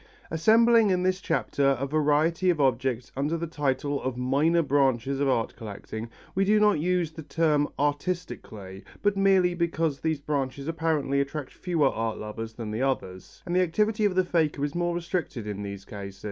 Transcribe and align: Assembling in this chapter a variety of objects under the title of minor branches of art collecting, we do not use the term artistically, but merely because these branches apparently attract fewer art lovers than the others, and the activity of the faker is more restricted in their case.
Assembling 0.31 0.89
in 0.89 1.03
this 1.03 1.21
chapter 1.21 1.77
a 1.79 1.85
variety 1.85 2.49
of 2.49 2.59
objects 2.59 3.11
under 3.15 3.37
the 3.37 3.45
title 3.45 4.01
of 4.01 4.17
minor 4.17 4.63
branches 4.63 5.19
of 5.19 5.29
art 5.29 5.55
collecting, 5.55 6.09
we 6.33 6.43
do 6.43 6.59
not 6.59 6.79
use 6.79 7.11
the 7.11 7.21
term 7.21 7.67
artistically, 7.77 8.83
but 9.03 9.15
merely 9.15 9.53
because 9.53 9.99
these 9.99 10.19
branches 10.19 10.67
apparently 10.67 11.21
attract 11.21 11.53
fewer 11.53 11.89
art 11.93 12.17
lovers 12.17 12.53
than 12.53 12.71
the 12.71 12.81
others, 12.81 13.43
and 13.45 13.55
the 13.55 13.61
activity 13.61 14.03
of 14.03 14.15
the 14.15 14.25
faker 14.25 14.65
is 14.65 14.73
more 14.73 14.95
restricted 14.95 15.45
in 15.45 15.61
their 15.61 15.77
case. 15.77 16.19